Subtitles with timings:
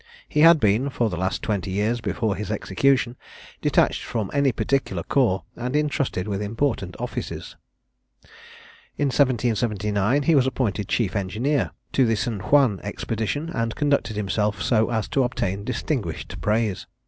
[0.27, 3.17] He had been, for the last twenty years before his execution,
[3.61, 7.55] detached from any particular corps, and intrusted with important offices.
[8.97, 12.51] In 1779, he was appointed chief engineer to the St.
[12.51, 16.87] Juan expedition, and conducted himself so as to obtain distinguished praise.